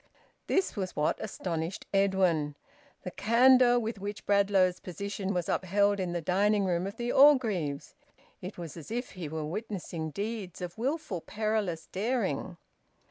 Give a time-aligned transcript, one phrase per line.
[0.47, 2.55] This was what astonished Edwin:
[3.03, 7.93] the candour with which Bradlaugh's position was upheld in the dining room of the Orgreaves.
[8.41, 12.57] It was as if he were witnessing deeds of wilful perilous daring.